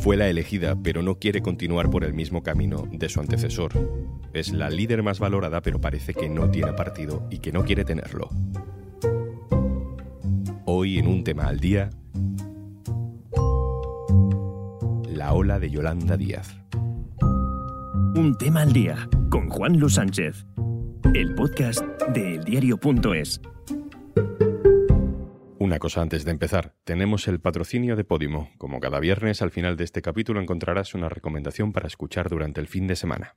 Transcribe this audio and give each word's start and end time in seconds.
Fue 0.00 0.16
la 0.16 0.28
elegida, 0.28 0.76
pero 0.82 1.02
no 1.02 1.18
quiere 1.18 1.42
continuar 1.42 1.90
por 1.90 2.04
el 2.04 2.14
mismo 2.14 2.42
camino 2.42 2.88
de 2.90 3.10
su 3.10 3.20
antecesor. 3.20 3.72
Es 4.32 4.50
la 4.50 4.70
líder 4.70 5.02
más 5.02 5.18
valorada, 5.18 5.60
pero 5.60 5.78
parece 5.78 6.14
que 6.14 6.30
no 6.30 6.50
tiene 6.50 6.72
partido 6.72 7.28
y 7.30 7.40
que 7.40 7.52
no 7.52 7.64
quiere 7.64 7.84
tenerlo. 7.84 8.30
Hoy 10.64 10.98
en 10.98 11.06
un 11.06 11.22
tema 11.22 11.48
al 11.48 11.60
día, 11.60 11.90
la 15.06 15.34
ola 15.34 15.58
de 15.58 15.68
Yolanda 15.68 16.16
Díaz. 16.16 16.56
Un 17.20 18.36
tema 18.38 18.62
al 18.62 18.72
día 18.72 19.06
con 19.28 19.50
Juan 19.50 19.78
Luis 19.78 19.94
Sánchez, 19.94 20.46
el 21.12 21.34
podcast 21.34 21.82
de 22.14 22.36
eldiario.es. 22.36 23.42
Una 25.62 25.78
cosa 25.78 26.00
antes 26.00 26.24
de 26.24 26.30
empezar, 26.30 26.72
tenemos 26.84 27.28
el 27.28 27.38
patrocinio 27.38 27.94
de 27.94 28.02
Podimo. 28.02 28.48
Como 28.56 28.80
cada 28.80 28.98
viernes, 28.98 29.42
al 29.42 29.50
final 29.50 29.76
de 29.76 29.84
este 29.84 30.00
capítulo 30.00 30.40
encontrarás 30.40 30.94
una 30.94 31.10
recomendación 31.10 31.74
para 31.74 31.86
escuchar 31.86 32.30
durante 32.30 32.62
el 32.62 32.66
fin 32.66 32.86
de 32.86 32.96
semana. 32.96 33.36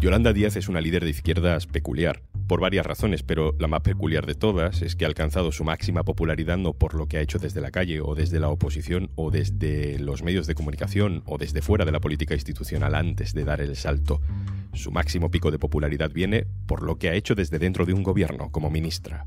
Yolanda 0.00 0.34
Díaz 0.34 0.56
es 0.56 0.68
una 0.68 0.82
líder 0.82 1.04
de 1.04 1.10
izquierdas 1.10 1.66
peculiar, 1.66 2.20
por 2.50 2.58
varias 2.60 2.84
razones, 2.84 3.22
pero 3.22 3.54
la 3.60 3.68
más 3.68 3.82
peculiar 3.82 4.26
de 4.26 4.34
todas 4.34 4.82
es 4.82 4.96
que 4.96 5.04
ha 5.04 5.08
alcanzado 5.08 5.52
su 5.52 5.62
máxima 5.62 6.02
popularidad 6.02 6.58
no 6.58 6.72
por 6.72 6.94
lo 6.94 7.06
que 7.06 7.16
ha 7.16 7.20
hecho 7.20 7.38
desde 7.38 7.60
la 7.60 7.70
calle 7.70 8.00
o 8.00 8.16
desde 8.16 8.40
la 8.40 8.48
oposición 8.48 9.08
o 9.14 9.30
desde 9.30 10.00
los 10.00 10.24
medios 10.24 10.48
de 10.48 10.56
comunicación 10.56 11.22
o 11.26 11.38
desde 11.38 11.62
fuera 11.62 11.84
de 11.84 11.92
la 11.92 12.00
política 12.00 12.34
institucional 12.34 12.96
antes 12.96 13.34
de 13.34 13.44
dar 13.44 13.60
el 13.60 13.76
salto. 13.76 14.20
Su 14.72 14.90
máximo 14.90 15.30
pico 15.30 15.52
de 15.52 15.60
popularidad 15.60 16.10
viene 16.10 16.44
por 16.66 16.82
lo 16.82 16.98
que 16.98 17.08
ha 17.08 17.14
hecho 17.14 17.36
desde 17.36 17.60
dentro 17.60 17.86
de 17.86 17.92
un 17.92 18.02
gobierno 18.02 18.50
como 18.50 18.68
ministra. 18.68 19.26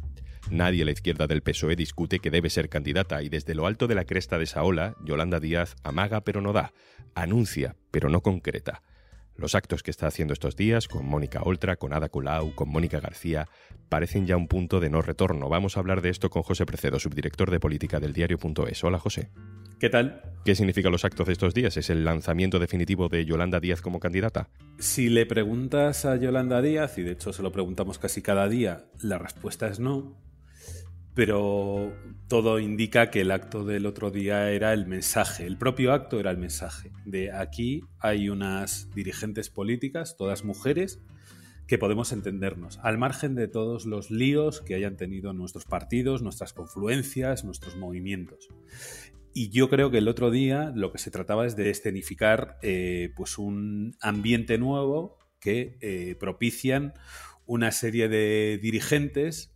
Nadie 0.52 0.82
a 0.82 0.86
la 0.86 0.92
izquierda 0.92 1.26
del 1.26 1.44
PSOE 1.44 1.78
discute 1.78 2.20
que 2.20 2.30
debe 2.30 2.50
ser 2.50 2.68
candidata 2.68 3.24
y 3.24 3.30
desde 3.30 3.56
lo 3.56 3.68
alto 3.68 3.88
de 3.88 3.96
la 3.96 4.04
cresta 4.04 4.38
de 4.38 4.44
esa 4.44 4.64
ola, 4.64 4.98
Yolanda 5.06 5.40
Díaz 5.40 5.78
amaga 5.84 6.26
pero 6.26 6.42
no 6.42 6.52
da, 6.52 6.74
anuncia 7.16 7.78
pero 7.90 8.10
no 8.10 8.20
concreta. 8.20 8.84
Los 9.36 9.56
actos 9.56 9.82
que 9.82 9.92
está 9.92 10.08
haciendo 10.08 10.34
estos 10.34 10.56
días 10.56 10.88
con 10.88 11.06
Mónica 11.06 11.42
Oltra, 11.44 11.76
con 11.76 11.94
Ada 11.94 12.10
Colau, 12.10 12.54
con 12.54 12.70
Mónica 12.70 13.00
García, 13.00 13.48
parecen 13.90 14.28
ya 14.28 14.38
un 14.38 14.48
punto 14.48 14.80
de 14.80 14.90
no 14.90 15.02
retorno. 15.02 15.50
Vamos 15.50 15.76
a 15.76 15.80
hablar 15.80 16.02
de 16.02 16.10
esto 16.10 16.30
con 16.30 16.44
José 16.44 16.66
Precedo, 16.66 17.00
subdirector 17.00 17.50
de 17.50 17.60
política 17.60 18.00
del 18.00 18.14
diario.es. 18.14 18.84
Hola, 18.84 19.00
José. 19.00 19.30
¿Qué 19.80 19.90
tal? 19.90 20.22
¿Qué 20.46 20.56
significan 20.56 20.92
los 20.92 21.04
actos 21.04 21.28
de 21.28 21.34
estos 21.34 21.54
días? 21.54 21.76
¿Es 21.78 21.90
el 21.90 22.06
lanzamiento 22.06 22.60
definitivo 22.60 23.10
de 23.10 23.26
Yolanda 23.26 23.60
Díaz 23.60 23.82
como 23.82 24.00
candidata? 24.00 24.50
Si 24.78 25.10
le 25.10 25.26
preguntas 25.26 26.06
a 26.06 26.16
Yolanda 26.16 26.62
Díaz, 26.62 26.98
y 26.98 27.04
de 27.04 27.12
hecho 27.12 27.34
se 27.34 27.44
lo 27.44 27.52
preguntamos 27.52 28.00
casi 28.00 28.22
cada 28.22 28.48
día, 28.48 28.86
la 29.02 29.18
respuesta 29.18 29.68
es 29.68 29.80
no 29.80 30.16
pero 31.16 31.94
todo 32.28 32.60
indica 32.60 33.12
que 33.12 33.22
el 33.22 33.32
acto 33.32 33.64
del 33.64 33.86
otro 33.86 34.10
día 34.10 34.52
era 34.52 34.74
el 34.74 34.88
mensaje, 34.88 35.46
el 35.46 35.58
propio 35.58 35.94
acto 35.94 36.20
era 36.20 36.32
el 36.32 36.38
mensaje. 36.38 36.92
De 37.06 37.32
aquí 37.32 37.84
hay 38.00 38.30
unas 38.30 38.90
dirigentes 38.96 39.50
políticas, 39.50 40.18
todas 40.18 40.44
mujeres, 40.44 41.02
que 41.68 41.78
podemos 41.78 42.12
entendernos, 42.12 42.80
al 42.84 42.98
margen 42.98 43.36
de 43.36 43.48
todos 43.48 43.86
los 43.86 44.12
líos 44.12 44.62
que 44.62 44.76
hayan 44.76 44.98
tenido 44.98 45.34
nuestros 45.34 45.66
partidos, 45.66 46.22
nuestras 46.22 46.54
confluencias, 46.54 47.46
nuestros 47.46 47.78
movimientos. 47.78 48.50
Y 49.34 49.50
yo 49.50 49.70
creo 49.70 49.90
que 49.90 50.00
el 50.00 50.08
otro 50.08 50.30
día 50.30 50.72
lo 50.76 50.92
que 50.92 50.98
se 50.98 51.10
trataba 51.10 51.46
es 51.46 51.56
de 51.56 51.70
escenificar 51.70 52.58
eh, 52.62 53.12
pues 53.16 53.38
un 53.38 53.96
ambiente 54.02 54.58
nuevo 54.58 55.18
que 55.40 55.78
eh, 55.82 56.16
propician 56.20 56.94
una 57.46 57.72
serie 57.72 58.08
de 58.10 58.60
dirigentes 58.62 59.53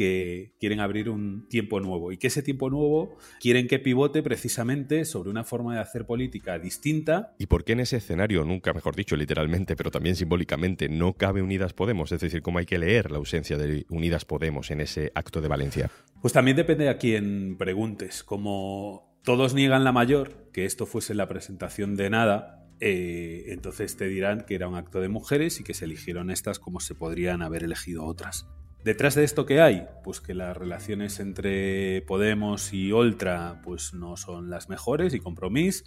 que 0.00 0.54
quieren 0.58 0.80
abrir 0.80 1.10
un 1.10 1.46
tiempo 1.50 1.78
nuevo 1.78 2.10
y 2.10 2.16
que 2.16 2.28
ese 2.28 2.42
tiempo 2.42 2.70
nuevo 2.70 3.18
quieren 3.38 3.68
que 3.68 3.78
pivote 3.78 4.22
precisamente 4.22 5.04
sobre 5.04 5.28
una 5.28 5.44
forma 5.44 5.74
de 5.74 5.80
hacer 5.82 6.06
política 6.06 6.58
distinta. 6.58 7.34
¿Y 7.38 7.48
por 7.48 7.64
qué 7.64 7.72
en 7.72 7.80
ese 7.80 7.98
escenario, 7.98 8.42
nunca 8.46 8.72
mejor 8.72 8.96
dicho 8.96 9.14
literalmente, 9.14 9.76
pero 9.76 9.90
también 9.90 10.16
simbólicamente, 10.16 10.88
no 10.88 11.18
cabe 11.18 11.42
Unidas 11.42 11.74
Podemos? 11.74 12.12
Es 12.12 12.22
decir, 12.22 12.40
¿cómo 12.40 12.60
hay 12.60 12.64
que 12.64 12.78
leer 12.78 13.10
la 13.10 13.18
ausencia 13.18 13.58
de 13.58 13.84
Unidas 13.90 14.24
Podemos 14.24 14.70
en 14.70 14.80
ese 14.80 15.12
acto 15.14 15.42
de 15.42 15.48
Valencia? 15.48 15.90
Pues 16.22 16.32
también 16.32 16.56
depende 16.56 16.88
a 16.88 16.96
quién 16.96 17.58
preguntes. 17.58 18.24
Como 18.24 19.18
todos 19.22 19.52
niegan 19.52 19.84
la 19.84 19.92
mayor, 19.92 20.48
que 20.54 20.64
esto 20.64 20.86
fuese 20.86 21.14
la 21.14 21.28
presentación 21.28 21.96
de 21.96 22.08
nada, 22.08 22.70
eh, 22.80 23.44
entonces 23.48 23.98
te 23.98 24.06
dirán 24.06 24.46
que 24.46 24.54
era 24.54 24.66
un 24.66 24.76
acto 24.76 25.02
de 25.02 25.10
mujeres 25.10 25.60
y 25.60 25.62
que 25.62 25.74
se 25.74 25.84
eligieron 25.84 26.30
estas 26.30 26.58
como 26.58 26.80
se 26.80 26.94
podrían 26.94 27.42
haber 27.42 27.64
elegido 27.64 28.06
otras. 28.06 28.46
Detrás 28.84 29.14
de 29.14 29.24
esto 29.24 29.44
que 29.44 29.60
hay, 29.60 29.86
pues 30.02 30.22
que 30.22 30.32
las 30.32 30.56
relaciones 30.56 31.20
entre 31.20 32.00
Podemos 32.02 32.72
y 32.72 32.92
Oltra 32.92 33.60
pues 33.62 33.92
no 33.92 34.16
son 34.16 34.48
las 34.48 34.70
mejores 34.70 35.12
y 35.12 35.20
Compromís, 35.20 35.84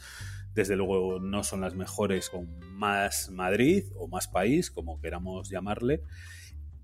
desde 0.54 0.76
luego 0.76 1.20
no 1.20 1.44
son 1.44 1.62
las 1.62 1.74
mejores 1.74 2.30
con 2.30 2.60
más 2.76 3.32
Madrid 3.32 3.86
o 3.96 4.08
más 4.08 4.28
país, 4.28 4.70
como 4.70 5.02
queramos 5.02 5.50
llamarle. 5.50 6.04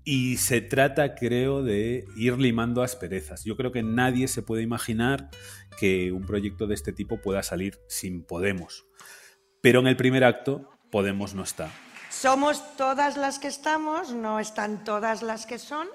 Y 0.02 0.38
se 0.38 0.60
trata, 0.60 1.14
creo, 1.14 1.62
de 1.62 2.06
ir 2.16 2.38
limando 2.38 2.82
asperezas. 2.82 3.44
Yo 3.44 3.56
creo 3.56 3.70
que 3.70 3.84
nadie 3.84 4.26
se 4.26 4.42
puede 4.42 4.62
imaginar 4.62 5.30
que 5.78 6.10
un 6.10 6.26
proyecto 6.26 6.66
de 6.66 6.74
este 6.74 6.92
tipo 6.92 7.20
pueda 7.20 7.44
salir 7.44 7.78
sin 7.86 8.24
Podemos. 8.24 8.86
Pero 9.60 9.78
en 9.78 9.86
el 9.86 9.96
primer 9.96 10.24
acto, 10.24 10.70
Podemos 10.90 11.36
no 11.36 11.44
está. 11.44 11.70
Somos 12.08 12.76
todas 12.76 13.16
las 13.16 13.38
que 13.38 13.46
estamos, 13.46 14.12
no 14.12 14.40
están 14.40 14.82
todas 14.82 15.22
las 15.22 15.46
que 15.46 15.58
son, 15.58 15.86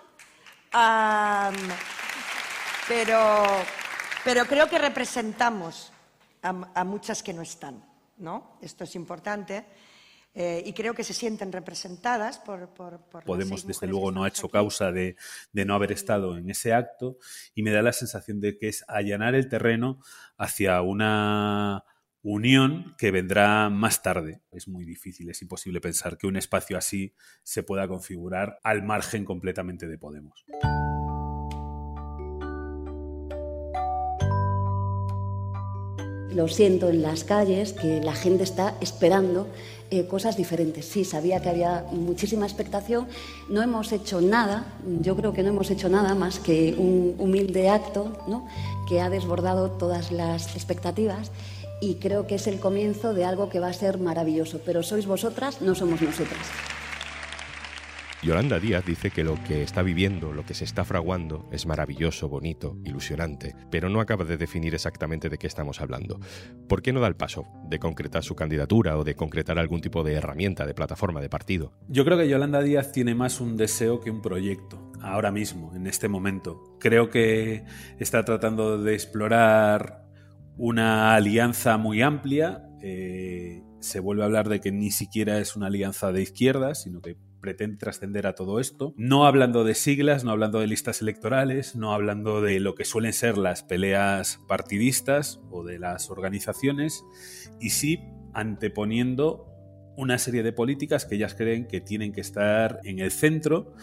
pero, 2.87 3.43
pero 4.23 4.45
creo 4.45 4.69
que 4.69 4.77
representamos 4.77 5.91
a, 6.41 6.83
muchas 6.83 7.23
que 7.23 7.33
no 7.33 7.41
están, 7.41 7.83
¿no? 8.17 8.57
Esto 8.61 8.83
es 8.83 8.95
importante. 8.95 9.65
Eh, 10.37 10.61
y 10.65 10.73
creo 10.73 10.93
que 10.93 11.05
se 11.05 11.13
sienten 11.13 11.51
representadas 11.51 12.39
por... 12.39 12.69
Podemos, 13.25 13.65
desde 13.65 13.87
luego, 13.87 14.11
no 14.11 14.25
ha 14.25 14.27
hecho 14.27 14.49
causa 14.49 14.91
de, 14.91 15.15
de, 15.53 15.63
no 15.65 15.75
haber 15.75 15.93
estado 15.93 16.37
en 16.37 16.49
ese 16.49 16.73
acto 16.73 17.17
y 17.53 17.63
me 17.63 17.71
da 17.71 17.81
la 17.81 17.93
sensación 17.93 18.41
de 18.41 18.57
que 18.57 18.67
es 18.67 18.83
allanar 18.89 19.33
el 19.33 19.47
terreno 19.47 19.99
hacia 20.37 20.81
una 20.81 21.85
unión 22.25 22.95
que 22.97 23.11
vendrá 23.11 23.69
más 23.69 24.01
tarde. 24.01 24.41
Es 24.51 24.67
muy 24.67 24.83
difícil, 24.83 25.29
es 25.29 25.43
imposible 25.43 25.79
pensar 25.79 26.17
que 26.17 26.25
un 26.25 26.37
espacio 26.37 26.75
así 26.75 27.13
se 27.43 27.61
pueda 27.61 27.87
configurar 27.87 28.57
al 28.63 28.81
margen 28.81 29.25
completamente 29.25 29.87
de 29.87 29.99
Podemos. 29.99 30.43
Lo 36.33 36.47
siento 36.47 36.89
en 36.89 37.03
las 37.03 37.23
calles, 37.23 37.73
que 37.73 38.01
la 38.01 38.13
gente 38.13 38.43
está 38.43 38.75
esperando 38.81 39.47
eh, 39.91 40.07
cosas 40.07 40.35
diferentes. 40.35 40.85
Sí, 40.85 41.05
sabía 41.05 41.41
que 41.41 41.49
había 41.49 41.85
muchísima 41.91 42.45
expectación. 42.47 43.07
No 43.49 43.61
hemos 43.61 43.91
hecho 43.91 44.19
nada, 44.19 44.65
yo 44.99 45.15
creo 45.15 45.31
que 45.31 45.43
no 45.43 45.49
hemos 45.49 45.69
hecho 45.69 45.89
nada 45.89 46.15
más 46.15 46.39
que 46.39 46.73
un 46.75 47.15
humilde 47.19 47.69
acto 47.69 48.17
¿no? 48.27 48.47
que 48.89 48.99
ha 48.99 49.11
desbordado 49.11 49.71
todas 49.71 50.11
las 50.11 50.55
expectativas 50.55 51.31
y 51.85 51.95
creo 51.95 52.25
que 52.25 52.35
es 52.35 52.47
el 52.47 52.59
comienzo 52.59 53.13
de 53.13 53.25
algo 53.25 53.49
que 53.49 53.59
va 53.59 53.67
a 53.67 53.73
ser 53.73 53.99
maravilloso. 53.99 54.59
Pero 54.65 54.81
sois 54.81 55.05
vosotras, 55.05 55.61
no 55.61 55.75
somos 55.75 56.01
nosotras. 56.01 56.47
Yolanda 58.23 58.59
Díaz 58.59 58.83
dice 58.83 59.11
que 59.11 59.23
lo 59.23 59.35
que 59.43 59.61
está 59.61 59.83
viviendo, 59.83 60.33
lo 60.33 60.43
que 60.43 60.55
se 60.55 60.63
está 60.63 60.83
fraguando, 60.83 61.47
es 61.51 61.67
maravilloso, 61.67 62.27
bonito, 62.27 62.75
ilusionante, 62.83 63.55
pero 63.69 63.87
no 63.87 64.01
acaba 64.01 64.25
de 64.25 64.35
definir 64.35 64.73
exactamente 64.73 65.29
de 65.29 65.37
qué 65.37 65.45
estamos 65.45 65.79
hablando. 65.79 66.19
¿Por 66.67 66.81
qué 66.81 66.91
no 66.91 67.01
da 67.01 67.07
el 67.07 67.15
paso 67.15 67.45
de 67.69 67.77
concretar 67.77 68.23
su 68.23 68.33
candidatura 68.33 68.97
o 68.97 69.03
de 69.03 69.13
concretar 69.13 69.59
algún 69.59 69.81
tipo 69.81 70.03
de 70.03 70.13
herramienta, 70.13 70.65
de 70.65 70.73
plataforma, 70.73 71.21
de 71.21 71.29
partido? 71.29 71.73
Yo 71.87 72.03
creo 72.03 72.17
que 72.17 72.27
Yolanda 72.27 72.63
Díaz 72.63 72.91
tiene 72.91 73.13
más 73.13 73.39
un 73.39 73.57
deseo 73.57 73.99
que 73.99 74.09
un 74.09 74.23
proyecto, 74.23 74.91
ahora 75.01 75.29
mismo, 75.29 75.75
en 75.75 75.85
este 75.85 76.07
momento. 76.07 76.77
Creo 76.79 77.11
que 77.11 77.63
está 77.99 78.25
tratando 78.25 78.81
de 78.81 78.95
explorar 78.95 80.04
una 80.57 81.15
alianza 81.15 81.77
muy 81.77 82.01
amplia. 82.01 82.67
Eh, 82.81 83.63
se 83.79 83.99
vuelve 83.99 84.23
a 84.23 84.25
hablar 84.25 84.49
de 84.49 84.59
que 84.59 84.71
ni 84.71 84.91
siquiera 84.91 85.39
es 85.39 85.55
una 85.55 85.67
alianza 85.67 86.11
de 86.11 86.21
izquierdas, 86.21 86.83
sino 86.83 87.01
que 87.01 87.17
pretende 87.45 87.77
trascender 87.77 88.25
a 88.25 88.33
todo 88.33 88.59
esto. 88.59 88.95
No 88.97 89.27
hablando 89.27 89.63
de 89.63 89.75
siglas, 89.75 90.23
no 90.23 90.31
hablando 90.31 90.59
de 90.59 90.67
listas 90.67 91.01
electorales, 91.01 91.75
no 91.75 91.93
hablando 91.93 92.41
de 92.41 92.59
lo 92.59 92.73
que 92.73 92.85
suelen 92.85 93.13
ser 93.13 93.37
las 93.37 93.61
peleas 93.61 94.39
partidistas 94.47 95.39
o 95.51 95.63
de 95.63 95.77
las 95.77 96.09
organizaciones, 96.09 97.03
y 97.59 97.69
sí 97.69 97.99
anteponiendo 98.33 99.45
una 99.97 100.17
serie 100.17 100.43
de 100.43 100.53
políticas 100.53 101.05
que 101.05 101.15
ellas 101.15 101.35
creen 101.35 101.67
que 101.67 101.81
tienen 101.81 102.11
que 102.11 102.21
estar 102.21 102.79
en 102.83 102.99
el 102.99 103.11
centro 103.11 103.75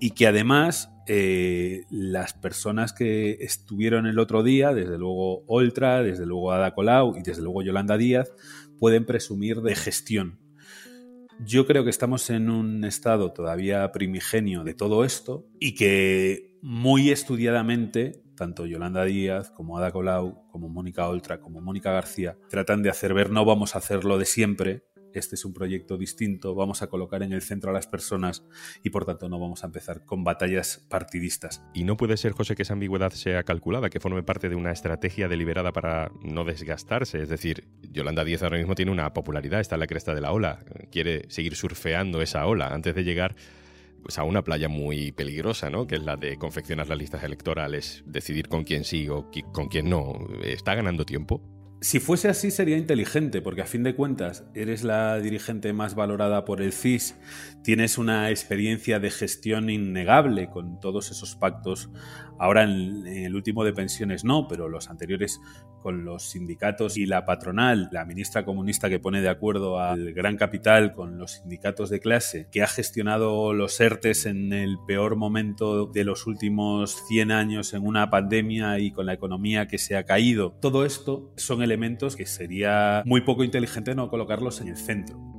y 0.00 0.10
que 0.10 0.26
además 0.26 0.90
eh, 1.06 1.84
las 1.90 2.32
personas 2.34 2.92
que 2.92 3.38
estuvieron 3.40 4.06
el 4.06 4.18
otro 4.18 4.42
día, 4.42 4.74
desde 4.74 4.98
luego 4.98 5.44
Oltra, 5.46 6.02
desde 6.02 6.26
luego 6.26 6.52
Ada 6.52 6.74
Colau 6.74 7.16
y 7.16 7.22
desde 7.22 7.42
luego 7.42 7.62
Yolanda 7.62 7.96
Díaz, 7.96 8.32
pueden 8.78 9.06
presumir 9.06 9.60
de 9.60 9.74
gestión. 9.74 10.40
Yo 11.38 11.66
creo 11.66 11.84
que 11.84 11.90
estamos 11.90 12.30
en 12.30 12.50
un 12.50 12.84
estado 12.84 13.32
todavía 13.32 13.92
primigenio 13.92 14.64
de 14.64 14.74
todo 14.74 15.04
esto 15.04 15.46
y 15.60 15.74
que 15.74 16.58
muy 16.62 17.10
estudiadamente 17.10 18.22
tanto 18.36 18.66
Yolanda 18.66 19.04
Díaz 19.04 19.50
como 19.50 19.78
Ada 19.78 19.90
Colau, 19.90 20.46
como 20.48 20.68
Mónica 20.68 21.08
Oltra, 21.08 21.40
como 21.40 21.60
Mónica 21.60 21.90
García, 21.90 22.36
tratan 22.48 22.82
de 22.82 22.90
hacer 22.90 23.14
ver 23.14 23.30
no 23.30 23.44
vamos 23.44 23.74
a 23.74 23.78
hacerlo 23.78 24.18
de 24.18 24.26
siempre, 24.26 24.84
este 25.18 25.34
es 25.34 25.44
un 25.44 25.52
proyecto 25.52 25.96
distinto, 25.96 26.54
vamos 26.54 26.82
a 26.82 26.88
colocar 26.88 27.22
en 27.22 27.32
el 27.32 27.42
centro 27.42 27.70
a 27.70 27.72
las 27.72 27.86
personas 27.86 28.44
y 28.82 28.90
por 28.90 29.04
tanto 29.04 29.28
no 29.28 29.38
vamos 29.38 29.62
a 29.64 29.66
empezar 29.66 30.04
con 30.04 30.24
batallas 30.24 30.84
partidistas. 30.88 31.62
Y 31.74 31.84
no 31.84 31.96
puede 31.96 32.16
ser, 32.16 32.32
José, 32.32 32.54
que 32.54 32.62
esa 32.62 32.74
ambigüedad 32.74 33.12
sea 33.12 33.42
calculada, 33.42 33.90
que 33.90 34.00
forme 34.00 34.22
parte 34.22 34.48
de 34.48 34.56
una 34.56 34.72
estrategia 34.72 35.28
deliberada 35.28 35.72
para 35.72 36.10
no 36.22 36.44
desgastarse. 36.44 37.22
Es 37.22 37.28
decir, 37.28 37.68
Yolanda 37.82 38.24
Díaz 38.24 38.42
ahora 38.42 38.58
mismo 38.58 38.74
tiene 38.74 38.92
una 38.92 39.12
popularidad, 39.12 39.60
está 39.60 39.76
en 39.76 39.80
la 39.80 39.86
cresta 39.86 40.14
de 40.14 40.20
la 40.20 40.32
ola, 40.32 40.64
quiere 40.90 41.24
seguir 41.28 41.56
surfeando 41.56 42.22
esa 42.22 42.46
ola 42.46 42.68
antes 42.68 42.94
de 42.94 43.04
llegar 43.04 43.36
pues, 44.02 44.18
a 44.18 44.24
una 44.24 44.42
playa 44.42 44.68
muy 44.68 45.12
peligrosa, 45.12 45.70
¿no? 45.70 45.86
Que 45.86 45.96
es 45.96 46.02
la 46.02 46.16
de 46.16 46.36
confeccionar 46.36 46.88
las 46.88 46.98
listas 46.98 47.24
electorales, 47.24 48.04
decidir 48.06 48.48
con 48.48 48.64
quién 48.64 48.84
sí 48.84 49.08
o 49.08 49.30
con 49.52 49.68
quién 49.68 49.90
no. 49.90 50.28
¿Está 50.44 50.74
ganando 50.74 51.04
tiempo? 51.04 51.55
Si 51.82 52.00
fuese 52.00 52.28
así 52.28 52.50
sería 52.50 52.78
inteligente, 52.78 53.42
porque 53.42 53.60
a 53.60 53.66
fin 53.66 53.82
de 53.82 53.94
cuentas 53.94 54.44
eres 54.54 54.82
la 54.82 55.20
dirigente 55.20 55.74
más 55.74 55.94
valorada 55.94 56.46
por 56.46 56.62
el 56.62 56.72
CIS, 56.72 57.16
tienes 57.62 57.98
una 57.98 58.30
experiencia 58.30 58.98
de 58.98 59.10
gestión 59.10 59.68
innegable 59.68 60.48
con 60.48 60.80
todos 60.80 61.10
esos 61.10 61.36
pactos. 61.36 61.90
Ahora 62.38 62.62
en, 62.62 63.06
el 63.06 63.34
último 63.34 63.62
de 63.62 63.74
pensiones 63.74 64.24
no, 64.24 64.48
pero 64.48 64.68
los 64.68 64.88
anteriores 64.88 65.38
con 65.82 66.04
los 66.04 66.30
sindicatos 66.30 66.96
y 66.96 67.06
la 67.06 67.24
patronal, 67.24 67.88
la 67.92 68.04
ministra 68.04 68.44
comunista 68.44 68.88
que 68.88 68.98
pone 68.98 69.20
de 69.20 69.28
acuerdo 69.28 69.78
al 69.78 70.12
gran 70.12 70.36
capital 70.36 70.92
con 70.92 71.18
los 71.18 71.32
sindicatos 71.32 71.90
de 71.90 72.00
clase, 72.00 72.48
que 72.50 72.62
ha 72.62 72.66
gestionado 72.66 73.52
los 73.52 73.78
ERTES 73.78 74.26
en 74.26 74.52
el 74.52 74.78
peor 74.86 75.14
momento 75.16 75.86
de 75.86 76.04
los 76.04 76.26
últimos 76.26 76.96
100 77.06 77.30
años 77.30 77.74
en 77.74 77.86
una 77.86 78.10
pandemia 78.10 78.78
y 78.80 78.90
con 78.90 79.06
la 79.06 79.12
economía 79.12 79.68
que 79.68 79.78
se 79.78 79.96
ha 79.96 80.04
caído. 80.04 80.56
Todo 80.60 80.84
esto 80.84 81.32
son 81.36 81.62
elementos 81.66 82.16
que 82.16 82.24
sería 82.24 83.02
muy 83.04 83.20
poco 83.20 83.44
inteligente 83.44 83.94
no 83.94 84.08
colocarlos 84.08 84.60
en 84.60 84.68
el 84.68 84.76
centro. 84.76 85.35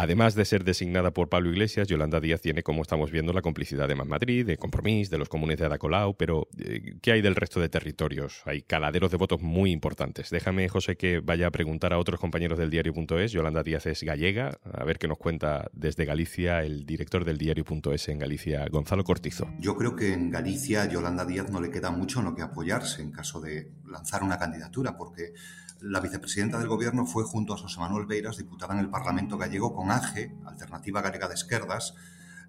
Además 0.00 0.34
de 0.34 0.46
ser 0.46 0.64
designada 0.64 1.10
por 1.10 1.28
Pablo 1.28 1.50
Iglesias, 1.50 1.86
Yolanda 1.86 2.20
Díaz 2.20 2.40
tiene, 2.40 2.62
como 2.62 2.80
estamos 2.80 3.10
viendo, 3.10 3.34
la 3.34 3.42
complicidad 3.42 3.86
de 3.86 3.94
Más 3.94 4.06
Madrid, 4.06 4.46
de 4.46 4.56
Compromís, 4.56 5.10
de 5.10 5.18
los 5.18 5.28
comunes 5.28 5.58
de 5.58 5.66
Adacolau, 5.66 6.16
pero 6.16 6.48
eh, 6.56 6.94
¿qué 7.02 7.12
hay 7.12 7.20
del 7.20 7.36
resto 7.36 7.60
de 7.60 7.68
territorios? 7.68 8.40
Hay 8.46 8.62
caladeros 8.62 9.10
de 9.10 9.18
votos 9.18 9.42
muy 9.42 9.70
importantes. 9.72 10.30
Déjame, 10.30 10.70
José, 10.70 10.96
que 10.96 11.20
vaya 11.20 11.48
a 11.48 11.50
preguntar 11.50 11.92
a 11.92 11.98
otros 11.98 12.18
compañeros 12.18 12.58
del 12.58 12.70
diario.es. 12.70 13.32
Yolanda 13.32 13.62
Díaz 13.62 13.84
es 13.84 14.02
gallega, 14.02 14.58
a 14.72 14.84
ver 14.84 14.98
qué 14.98 15.06
nos 15.06 15.18
cuenta 15.18 15.68
desde 15.74 16.06
Galicia 16.06 16.62
el 16.64 16.86
director 16.86 17.26
del 17.26 17.36
diario.es 17.36 18.08
en 18.08 18.20
Galicia, 18.20 18.66
Gonzalo 18.70 19.04
Cortizo. 19.04 19.50
Yo 19.58 19.76
creo 19.76 19.96
que 19.96 20.14
en 20.14 20.30
Galicia 20.30 20.84
a 20.84 20.88
Yolanda 20.88 21.26
Díaz 21.26 21.50
no 21.50 21.60
le 21.60 21.70
queda 21.70 21.90
mucho 21.90 22.20
en 22.20 22.24
lo 22.24 22.34
que 22.34 22.40
apoyarse 22.40 23.02
en 23.02 23.10
caso 23.10 23.38
de 23.42 23.70
lanzar 23.84 24.22
una 24.22 24.38
candidatura, 24.38 24.96
porque 24.96 25.34
la 25.82 26.00
vicepresidenta 26.00 26.58
del 26.58 26.68
Gobierno 26.68 27.06
fue 27.06 27.24
junto 27.24 27.54
a 27.54 27.56
José 27.56 27.80
Manuel 27.80 28.06
Beiras, 28.06 28.36
diputada 28.36 28.74
en 28.74 28.80
el 28.80 28.90
Parlamento 28.90 29.38
gallego 29.38 29.74
con 29.74 29.90
AGE, 29.90 30.34
Alternativa 30.44 31.00
Galega 31.00 31.28
de 31.28 31.34
Esquerdas, 31.34 31.94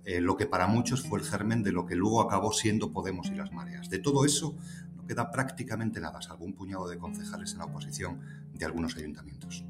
eh, 0.04 0.20
lo 0.20 0.36
que 0.36 0.48
para 0.48 0.68
muchos 0.68 1.08
fue 1.08 1.20
el 1.20 1.26
germen 1.26 1.64
de 1.64 1.72
lo 1.72 1.86
que 1.86 1.96
luego 1.96 2.22
acabó 2.22 2.52
siendo 2.52 2.92
Podemos 2.92 3.28
y 3.28 3.36
las 3.36 3.52
mareas. 3.52 3.90
De 3.90 4.00
todo 4.00 4.26
eso 4.26 4.58
no 4.96 5.06
queda 5.06 5.32
prácticamente 5.32 6.00
nada, 6.02 6.22
salvo 6.22 6.46
un 6.46 6.54
puñado 6.54 6.88
de 6.88 6.98
concejales 6.98 7.54
en 7.54 7.60
la 7.60 7.66
oposición 7.66 8.20
de 8.54 8.66
algunos 8.66 8.98
ayuntamientos. 8.98 9.64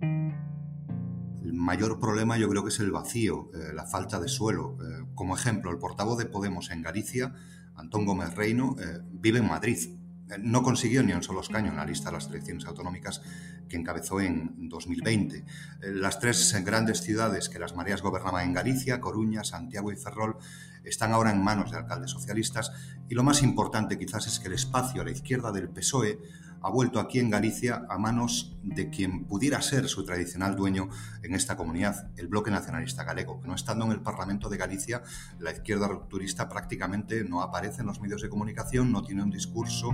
El 0.00 1.54
mayor 1.54 1.98
problema 1.98 2.36
yo 2.38 2.48
creo 2.48 2.62
que 2.62 2.68
es 2.68 2.80
el 2.80 2.92
vacío, 2.92 3.50
eh, 3.54 3.72
la 3.74 3.84
falta 3.84 4.20
de 4.20 4.28
suelo. 4.28 4.76
Eh, 4.80 5.06
como 5.14 5.36
ejemplo, 5.36 5.70
el 5.70 5.78
portavoz 5.78 6.18
de 6.18 6.26
Podemos 6.26 6.70
en 6.70 6.82
Galicia, 6.82 7.34
Antón 7.74 8.04
Gómez 8.04 8.34
Reino, 8.34 8.76
vive 9.10 9.38
en 9.38 9.48
Madrid, 9.48 9.78
no 10.40 10.62
consiguió 10.62 11.02
ni 11.02 11.12
un 11.12 11.22
solo 11.22 11.40
escaño 11.40 11.70
en 11.70 11.76
la 11.76 11.86
lista 11.86 12.10
de 12.10 12.16
las 12.16 12.28
elecciones 12.28 12.64
autonómicas 12.66 13.22
que 13.68 13.76
encabezó 13.76 14.20
en 14.20 14.68
2020. 14.68 15.38
Eh, 15.38 15.44
las 15.94 16.18
tres 16.18 16.54
grandes 16.64 17.00
ciudades 17.00 17.48
que 17.48 17.58
las 17.58 17.74
mareas 17.74 18.02
gobernaban 18.02 18.44
en 18.44 18.52
Galicia, 18.52 19.00
Coruña, 19.00 19.44
Santiago 19.44 19.92
y 19.92 19.96
Ferrol, 19.96 20.36
están 20.84 21.12
ahora 21.12 21.30
en 21.30 21.42
manos 21.42 21.70
de 21.70 21.78
alcaldes 21.78 22.10
socialistas 22.10 22.72
y 23.08 23.14
lo 23.14 23.22
más 23.22 23.42
importante 23.42 23.98
quizás 23.98 24.26
es 24.26 24.38
que 24.40 24.48
el 24.48 24.54
espacio 24.54 25.02
a 25.02 25.04
la 25.04 25.10
izquierda 25.10 25.52
del 25.52 25.68
PSOE 25.68 26.18
ha 26.62 26.70
vuelto 26.70 27.00
aquí 27.00 27.18
en 27.18 27.30
Galicia 27.30 27.86
a 27.88 27.98
manos 27.98 28.56
de 28.62 28.88
quien 28.88 29.24
pudiera 29.24 29.60
ser 29.60 29.88
su 29.88 30.04
tradicional 30.04 30.54
dueño 30.54 30.88
en 31.22 31.34
esta 31.34 31.56
comunidad, 31.56 32.08
el 32.16 32.28
Bloque 32.28 32.50
Nacionalista 32.50 33.04
Galego, 33.04 33.40
que 33.40 33.48
no 33.48 33.54
estando 33.54 33.84
en 33.84 33.92
el 33.92 34.00
Parlamento 34.00 34.48
de 34.48 34.58
Galicia, 34.58 35.02
la 35.40 35.50
izquierda 35.50 35.88
rupturista 35.88 36.48
prácticamente 36.48 37.24
no 37.24 37.42
aparece 37.42 37.80
en 37.80 37.88
los 37.88 38.00
medios 38.00 38.22
de 38.22 38.28
comunicación, 38.28 38.92
no 38.92 39.02
tiene 39.02 39.24
un 39.24 39.30
discurso. 39.30 39.92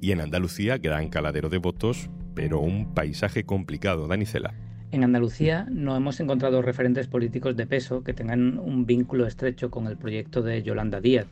Y 0.00 0.12
en 0.12 0.20
Andalucía, 0.20 0.78
gran 0.78 1.08
caladero 1.08 1.48
de 1.48 1.58
votos, 1.58 2.08
pero 2.34 2.60
un 2.60 2.94
paisaje 2.94 3.44
complicado. 3.44 4.06
Danicela. 4.06 4.54
En 4.94 5.02
Andalucía 5.02 5.66
no 5.70 5.96
hemos 5.96 6.20
encontrado 6.20 6.62
referentes 6.62 7.08
políticos 7.08 7.56
de 7.56 7.66
peso 7.66 8.04
que 8.04 8.14
tengan 8.14 8.58
un 8.60 8.86
vínculo 8.86 9.26
estrecho 9.26 9.68
con 9.68 9.88
el 9.88 9.96
proyecto 9.96 10.40
de 10.40 10.62
Yolanda 10.62 11.00
Díaz 11.00 11.26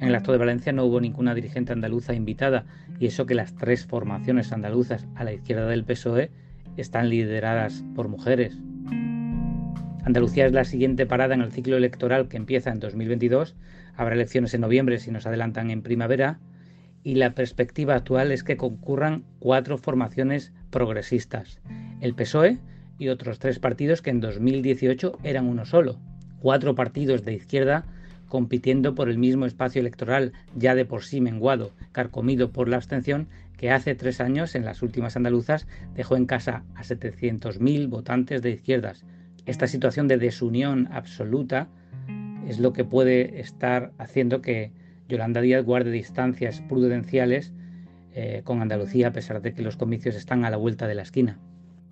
en 0.00 0.08
el 0.08 0.14
acto 0.14 0.32
de 0.32 0.38
Valencia 0.38 0.72
no 0.72 0.84
hubo 0.84 1.00
ninguna 1.00 1.34
dirigente 1.34 1.72
andaluza 1.72 2.12
invitada 2.12 2.66
y 3.00 3.06
eso 3.06 3.24
que 3.24 3.34
las 3.34 3.54
tres 3.54 3.86
formaciones 3.86 4.52
andaluzas 4.52 5.06
a 5.14 5.24
la 5.24 5.32
izquierda 5.32 5.66
del 5.66 5.84
PSOE 5.84 6.30
están 6.76 7.08
lideradas 7.08 7.82
por 7.94 8.08
mujeres. 8.08 8.58
Andalucía 10.04 10.44
es 10.44 10.52
la 10.52 10.64
siguiente 10.64 11.06
parada 11.06 11.34
en 11.34 11.40
el 11.40 11.50
ciclo 11.50 11.76
electoral 11.78 12.28
que 12.28 12.36
empieza 12.36 12.70
en 12.70 12.80
2022. 12.80 13.56
Habrá 13.96 14.14
elecciones 14.14 14.52
en 14.52 14.60
noviembre 14.60 14.98
si 14.98 15.10
nos 15.10 15.26
adelantan 15.26 15.70
en 15.70 15.80
primavera. 15.80 16.38
Y 17.02 17.14
la 17.14 17.30
perspectiva 17.30 17.94
actual 17.94 18.32
es 18.32 18.44
que 18.44 18.58
concurran 18.58 19.24
cuatro 19.38 19.78
formaciones 19.78 20.52
progresistas. 20.70 21.60
El 22.02 22.14
PSOE 22.14 22.58
y 22.98 23.08
otros 23.08 23.38
tres 23.38 23.58
partidos 23.58 24.02
que 24.02 24.10
en 24.10 24.20
2018 24.20 25.18
eran 25.22 25.46
uno 25.46 25.64
solo. 25.64 25.98
Cuatro 26.40 26.74
partidos 26.74 27.24
de 27.24 27.34
izquierda 27.34 27.84
compitiendo 28.28 28.94
por 28.94 29.08
el 29.08 29.18
mismo 29.18 29.46
espacio 29.46 29.80
electoral 29.80 30.32
ya 30.54 30.74
de 30.74 30.84
por 30.84 31.04
sí 31.04 31.20
menguado, 31.20 31.72
carcomido 31.92 32.50
por 32.50 32.68
la 32.68 32.76
abstención, 32.76 33.28
que 33.56 33.70
hace 33.70 33.94
tres 33.94 34.20
años, 34.20 34.54
en 34.54 34.64
las 34.64 34.82
últimas 34.82 35.16
andaluzas, 35.16 35.66
dejó 35.94 36.16
en 36.16 36.26
casa 36.26 36.64
a 36.74 36.82
700.000 36.82 37.88
votantes 37.88 38.42
de 38.42 38.50
izquierdas. 38.50 39.04
Esta 39.46 39.66
situación 39.66 40.08
de 40.08 40.18
desunión 40.18 40.88
absoluta 40.92 41.68
es 42.46 42.58
lo 42.58 42.72
que 42.72 42.84
puede 42.84 43.40
estar 43.40 43.92
haciendo 43.98 44.42
que 44.42 44.72
Yolanda 45.08 45.40
Díaz 45.40 45.64
guarde 45.64 45.90
distancias 45.90 46.60
prudenciales 46.68 47.52
eh, 48.12 48.42
con 48.44 48.60
Andalucía, 48.60 49.08
a 49.08 49.12
pesar 49.12 49.40
de 49.40 49.54
que 49.54 49.62
los 49.62 49.76
comicios 49.76 50.16
están 50.16 50.44
a 50.44 50.50
la 50.50 50.56
vuelta 50.56 50.86
de 50.86 50.94
la 50.94 51.02
esquina. 51.02 51.38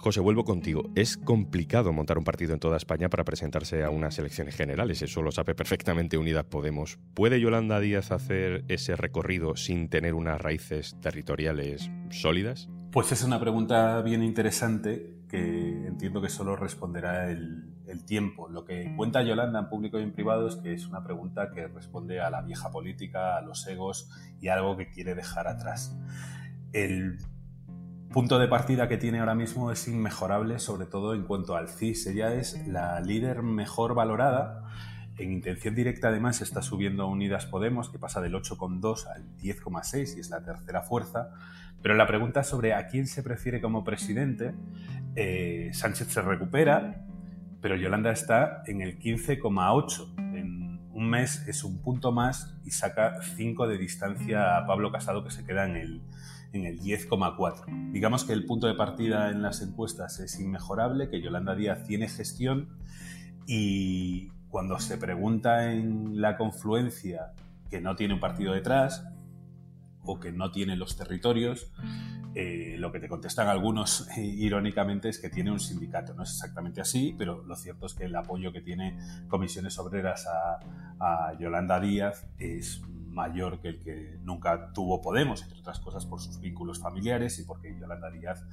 José, 0.04 0.20
vuelvo 0.20 0.44
contigo. 0.44 0.90
Es 0.94 1.16
complicado 1.16 1.90
montar 1.94 2.18
un 2.18 2.24
partido 2.24 2.52
en 2.52 2.60
toda 2.60 2.76
España 2.76 3.08
para 3.08 3.24
presentarse 3.24 3.84
a 3.84 3.88
unas 3.88 4.18
elecciones 4.18 4.54
generales. 4.54 5.00
Eso 5.00 5.22
lo 5.22 5.32
sabe 5.32 5.54
perfectamente 5.54 6.18
Unidas 6.18 6.44
Podemos. 6.44 6.98
¿Puede 7.14 7.40
Yolanda 7.40 7.80
Díaz 7.80 8.12
hacer 8.12 8.66
ese 8.68 8.96
recorrido 8.96 9.56
sin 9.56 9.88
tener 9.88 10.12
unas 10.12 10.38
raíces 10.38 10.94
territoriales 11.00 11.90
sólidas? 12.10 12.68
Pues 12.92 13.12
es 13.12 13.24
una 13.24 13.40
pregunta 13.40 14.02
bien 14.02 14.22
interesante 14.22 15.20
que 15.26 15.86
entiendo 15.86 16.20
que 16.20 16.28
solo 16.28 16.54
responderá 16.54 17.30
el, 17.30 17.72
el, 17.86 18.04
tiempo. 18.04 18.50
Lo 18.50 18.66
que 18.66 18.92
cuenta 18.98 19.22
Yolanda 19.22 19.58
en 19.58 19.70
público 19.70 19.98
y 19.98 20.02
en 20.02 20.12
privado 20.12 20.48
es 20.48 20.56
que 20.56 20.74
es 20.74 20.86
una 20.86 21.02
pregunta 21.02 21.50
que 21.50 21.66
responde 21.66 22.20
a 22.20 22.28
la 22.28 22.42
vieja 22.42 22.70
política, 22.70 23.38
a 23.38 23.40
los 23.40 23.66
egos 23.66 24.10
y 24.38 24.48
algo 24.48 24.76
que 24.76 24.90
quiere 24.90 25.14
dejar 25.14 25.48
atrás. 25.48 25.96
El 26.74 27.16
punto 28.14 28.38
de 28.38 28.46
partida 28.46 28.86
que 28.86 28.96
tiene 28.96 29.18
ahora 29.18 29.34
mismo 29.34 29.72
es 29.72 29.88
inmejorable, 29.88 30.60
sobre 30.60 30.86
todo 30.86 31.16
en 31.16 31.24
cuanto 31.24 31.56
al 31.56 31.68
CIS. 31.68 32.06
Ella 32.06 32.32
es 32.32 32.64
la 32.68 33.00
líder 33.00 33.42
mejor 33.42 33.96
valorada. 33.96 34.62
En 35.18 35.32
intención 35.32 35.74
directa, 35.74 36.10
además, 36.10 36.40
está 36.40 36.62
subiendo 36.62 37.08
Unidas 37.08 37.46
Podemos, 37.46 37.90
que 37.90 37.98
pasa 37.98 38.20
del 38.20 38.34
8,2 38.34 39.08
al 39.12 39.36
10,6 39.38 40.16
y 40.16 40.20
es 40.20 40.30
la 40.30 40.44
tercera 40.44 40.82
fuerza. 40.82 41.30
Pero 41.82 41.96
la 41.96 42.06
pregunta 42.06 42.44
sobre 42.44 42.72
a 42.72 42.86
quién 42.86 43.08
se 43.08 43.24
prefiere 43.24 43.60
como 43.60 43.82
presidente, 43.82 44.54
eh, 45.16 45.70
Sánchez 45.72 46.06
se 46.06 46.22
recupera, 46.22 47.04
pero 47.60 47.74
Yolanda 47.74 48.12
está 48.12 48.62
en 48.68 48.80
el 48.80 48.96
15,8. 49.00 50.14
En 50.36 50.80
un 50.92 51.10
mes 51.10 51.48
es 51.48 51.64
un 51.64 51.82
punto 51.82 52.12
más 52.12 52.54
y 52.64 52.70
saca 52.70 53.20
5 53.34 53.66
de 53.66 53.76
distancia 53.76 54.56
a 54.56 54.66
Pablo 54.68 54.92
Casado, 54.92 55.24
que 55.24 55.32
se 55.32 55.44
queda 55.44 55.64
en 55.64 55.74
el 55.74 56.00
en 56.54 56.64
el 56.66 56.80
10,4. 56.80 57.90
Digamos 57.90 58.24
que 58.24 58.32
el 58.32 58.46
punto 58.46 58.66
de 58.66 58.74
partida 58.74 59.30
en 59.30 59.42
las 59.42 59.60
encuestas 59.60 60.20
es 60.20 60.38
inmejorable, 60.38 61.10
que 61.10 61.20
Yolanda 61.20 61.54
Díaz 61.54 61.84
tiene 61.84 62.08
gestión 62.08 62.68
y 63.46 64.30
cuando 64.48 64.78
se 64.78 64.96
pregunta 64.96 65.72
en 65.72 66.20
la 66.20 66.36
confluencia 66.36 67.32
que 67.70 67.80
no 67.80 67.96
tiene 67.96 68.14
un 68.14 68.20
partido 68.20 68.52
detrás 68.52 69.04
o 70.04 70.20
que 70.20 70.30
no 70.30 70.52
tiene 70.52 70.76
los 70.76 70.96
territorios, 70.96 71.72
eh, 72.36 72.76
lo 72.78 72.92
que 72.92 73.00
te 73.00 73.08
contestan 73.08 73.48
algunos 73.48 74.08
irónicamente 74.16 75.08
es 75.08 75.18
que 75.18 75.28
tiene 75.28 75.50
un 75.50 75.60
sindicato. 75.60 76.14
No 76.14 76.22
es 76.22 76.30
exactamente 76.30 76.80
así, 76.80 77.14
pero 77.18 77.42
lo 77.42 77.56
cierto 77.56 77.86
es 77.86 77.94
que 77.94 78.04
el 78.04 78.14
apoyo 78.14 78.52
que 78.52 78.60
tiene 78.60 78.96
Comisiones 79.28 79.78
Obreras 79.78 80.26
a, 80.26 80.60
a 81.00 81.38
Yolanda 81.38 81.80
Díaz 81.80 82.28
es 82.38 82.80
mayor 83.14 83.60
que 83.60 83.68
el 83.68 83.80
que 83.80 84.18
nunca 84.22 84.72
tuvo 84.72 85.00
Podemos, 85.00 85.42
entre 85.42 85.58
otras 85.60 85.80
cosas 85.80 86.06
por 86.06 86.20
sus 86.20 86.40
vínculos 86.40 86.80
familiares 86.80 87.38
y 87.38 87.44
porque 87.44 87.76
Yolanda 87.78 88.10
Díaz 88.10 88.44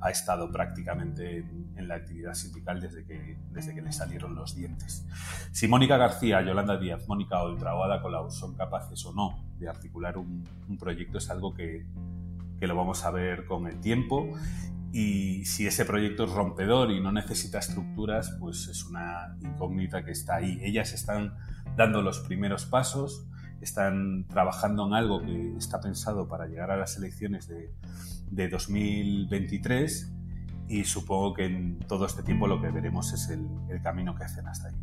ha 0.00 0.10
estado 0.10 0.50
prácticamente 0.50 1.38
en, 1.76 1.88
la 1.88 1.94
actividad 1.94 2.34
sindical 2.34 2.80
desde 2.80 3.04
que, 3.04 3.38
desde 3.52 3.74
que 3.74 3.80
le 3.80 3.92
salieron 3.92 4.34
los 4.34 4.54
dientes. 4.54 5.06
Si 5.52 5.68
Mónica 5.68 5.96
García, 5.96 6.42
Yolanda 6.42 6.76
Díaz, 6.76 7.08
Mónica 7.08 7.42
Oltra 7.42 7.74
o 7.74 7.84
Ada 7.84 8.02
Colau 8.02 8.30
son 8.30 8.54
capaces 8.54 9.04
o 9.06 9.14
no 9.14 9.42
de 9.58 9.68
articular 9.68 10.18
un, 10.18 10.44
proyecto 10.78 11.18
es 11.18 11.30
algo 11.30 11.54
que, 11.54 11.86
que 12.58 12.66
lo 12.66 12.76
vamos 12.76 13.04
a 13.04 13.10
ver 13.10 13.46
con 13.46 13.66
el 13.66 13.80
tiempo 13.80 14.34
y 14.92 15.44
si 15.44 15.66
ese 15.66 15.84
proyecto 15.84 16.24
es 16.24 16.30
rompedor 16.30 16.90
y 16.90 17.00
no 17.00 17.12
necesita 17.12 17.58
estructuras, 17.58 18.36
pues 18.40 18.68
es 18.68 18.84
una 18.84 19.36
incógnita 19.42 20.04
que 20.04 20.12
está 20.12 20.36
ahí. 20.36 20.58
Ellas 20.62 20.92
están 20.92 21.36
dando 21.76 22.00
los 22.00 22.20
primeros 22.20 22.64
pasos, 22.64 23.27
están 23.60 24.26
trabajando 24.28 24.86
en 24.86 24.94
algo 24.94 25.20
que 25.20 25.56
está 25.56 25.80
pensado 25.80 26.28
para 26.28 26.46
llegar 26.46 26.70
a 26.70 26.76
las 26.76 26.96
elecciones 26.96 27.48
de, 27.48 28.48
2023 28.48 30.12
y 30.68 30.84
supongo 30.84 31.34
que 31.34 31.46
en 31.46 31.78
todo 31.80 32.06
este 32.06 32.22
tiempo 32.22 32.46
lo 32.46 32.60
que 32.60 32.70
veremos 32.70 33.12
es 33.12 33.28
el, 33.30 33.46
el 33.70 33.80
camino 33.82 34.14
que 34.14 34.24
hacen 34.24 34.46
hasta 34.46 34.68
ahí. 34.68 34.74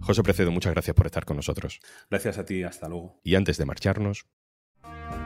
José 0.00 0.22
Precedo, 0.22 0.52
muchas 0.52 0.72
gracias 0.72 0.94
por 0.94 1.06
estar 1.06 1.24
con 1.24 1.36
nosotros. 1.36 1.80
Gracias 2.08 2.38
a 2.38 2.44
ti, 2.44 2.62
hasta 2.62 2.88
luego. 2.88 3.18
Y 3.24 3.34
antes 3.34 3.58
de 3.58 3.64
marcharnos... 3.64 4.26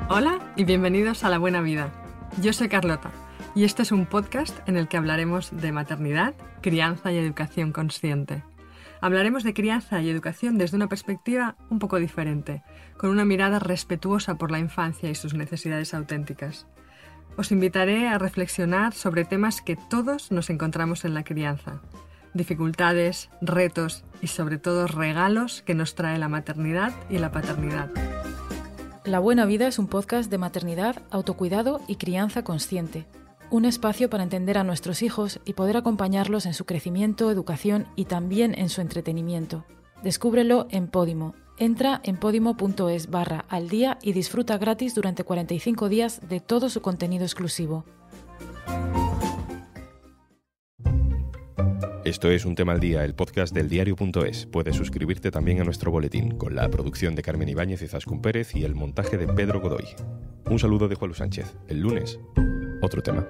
Hola 0.09 0.55
y 0.57 0.65
bienvenidos 0.65 1.23
a 1.23 1.29
La 1.29 1.39
Buena 1.39 1.61
Vida. 1.61 1.93
Yo 2.41 2.53
soy 2.53 2.69
Carlota 2.69 3.11
y 3.55 3.65
este 3.65 3.83
es 3.83 3.93
un 3.93 4.07
podcast 4.07 4.57
en 4.69 4.77
el 4.77 4.89
que 4.89 4.97
hablaremos 4.97 5.51
de 5.53 5.73
maternidad, 5.73 6.35
crianza 6.63 7.13
y 7.13 7.19
educación 7.19 7.73
consciente. 7.73 8.43
Hablaremos 9.03 9.45
de 9.45 9.55
crianza 9.55 10.03
y 10.03 10.11
educación 10.11 10.59
desde 10.59 10.77
una 10.77 10.89
perspectiva 10.89 11.57
un 11.71 11.79
poco 11.79 11.99
diferente, 11.99 12.63
con 12.99 13.11
una 13.11 13.25
mirada 13.25 13.59
respetuosa 13.59 14.35
por 14.35 14.51
la 14.51 14.59
infancia 14.59 15.09
y 15.09 15.15
sus 15.15 15.33
necesidades 15.33 15.95
auténticas. 15.95 16.67
Os 17.37 17.51
invitaré 17.51 18.09
a 18.09 18.19
reflexionar 18.19 18.93
sobre 18.93 19.25
temas 19.25 19.63
que 19.63 19.77
todos 19.77 20.31
nos 20.31 20.51
encontramos 20.51 21.07
en 21.07 21.15
la 21.15 21.25
crianza, 21.25 21.81
dificultades, 22.35 23.31
retos 23.41 24.05
y 24.21 24.27
sobre 24.27 24.59
todo 24.59 24.87
regalos 24.87 25.63
que 25.63 25.75
nos 25.75 25.95
trae 25.95 26.19
la 26.19 26.29
maternidad 26.29 26.93
y 27.09 27.19
la 27.19 27.33
paternidad. 27.33 27.89
La 29.05 29.19
Buena 29.19 29.47
Vida 29.47 29.67
es 29.67 29.79
un 29.79 29.87
podcast 29.87 30.31
de 30.31 30.37
maternidad, 30.37 31.01
autocuidado 31.11 31.81
y 31.89 31.97
crianza 31.97 32.45
consciente 32.45 33.07
un 33.51 33.65
espacio 33.65 34.09
para 34.09 34.23
entender 34.23 34.59
a 34.59 34.65
nuestros 34.65 35.03
hijos 35.03 35.41
y 35.45 35.55
poder 35.55 35.77
acompañarlos 35.77 36.47
en 36.47 36.55
su 36.55 36.65
crecimiento, 36.65 37.31
educación 37.31 37.87
y 37.97 38.05
también 38.05 38.55
en 38.57 38.69
su 38.69 38.81
entretenimiento. 38.81 39.65
Descúbrelo 40.03 40.67
en 40.71 40.87
Podimo. 40.87 41.35
Entra 41.59 42.01
en 42.05 42.17
podimo.es 42.17 43.11
barra 43.11 43.45
al 43.49 43.69
día 43.69 43.99
y 44.03 44.13
disfruta 44.13 44.57
gratis 44.57 44.95
durante 44.95 45.25
45 45.25 45.89
días 45.89 46.21
de 46.27 46.41
todo 46.41 46.71
su 46.71 46.81
contenido 46.81 47.25
exclusivo. 47.25 47.85
Esto 52.03 52.31
es 52.31 52.47
Un 52.47 52.55
Tema 52.55 52.73
al 52.73 52.81
Día, 52.81 53.05
el 53.05 53.15
podcast 53.15 53.55
del 53.55 53.69
diario.es. 53.69 54.47
Puedes 54.47 54.75
suscribirte 54.75 55.31
también 55.31 55.61
a 55.61 55.65
nuestro 55.65 55.91
boletín, 55.91 56.39
con 56.39 56.55
la 56.55 56.69
producción 56.71 57.15
de 57.15 57.23
Carmen 57.23 57.49
Ibáñez 57.49 57.83
y 57.83 57.89
Zascún 57.89 58.23
Pérez 58.23 58.57
y 58.57 58.65
el 58.65 58.75
montaje 58.75 59.19
de 59.19 59.29
Pedro 59.29 59.61
Godoy. 59.61 59.85
Un 60.47 60.59
saludo 60.59 60.89
de 60.89 60.95
Juan 60.95 61.13
Sánchez. 61.13 61.55
El 61.69 61.81
lunes 61.81 62.19
otro 62.81 63.03
tema. 63.03 63.27